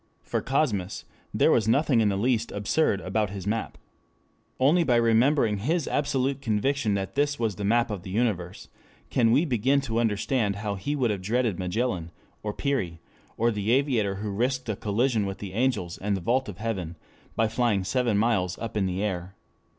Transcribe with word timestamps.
For 0.23 0.41
Cosmas 0.41 1.05
there 1.31 1.51
was 1.51 1.67
nothing 1.67 2.01
in 2.01 2.09
the 2.09 2.17
least 2.17 2.51
absurd 2.51 3.01
about 3.01 3.29
his 3.29 3.45
map. 3.45 3.77
Only 4.59 4.83
by 4.83 4.95
remembering 4.95 5.59
his 5.59 5.87
absolute 5.87 6.41
conviction 6.41 6.95
that 6.95 7.13
this 7.13 7.37
was 7.37 7.55
the 7.57 7.63
map 7.63 7.91
of 7.91 8.01
the 8.01 8.09
universe 8.09 8.67
can 9.11 9.31
we 9.31 9.45
begin 9.45 9.79
to 9.81 9.99
understand 9.99 10.55
how 10.55 10.73
he 10.73 10.95
would 10.95 11.11
have 11.11 11.21
dreaded 11.21 11.59
Magellan 11.59 12.09
or 12.41 12.51
Peary 12.51 12.99
or 13.37 13.51
the 13.51 13.69
aviator 13.73 14.15
who 14.15 14.31
risked 14.31 14.67
a 14.69 14.75
collision 14.75 15.27
with 15.27 15.37
the 15.37 15.53
angels 15.53 15.99
and 15.99 16.17
the 16.17 16.21
vault 16.21 16.49
of 16.49 16.57
heaven 16.57 16.97
by 17.35 17.47
flying 17.47 17.83
seven 17.83 18.17
miles 18.17 18.57
up 18.57 18.75
in 18.75 18.87
the 18.87 19.03
air. 19.03 19.35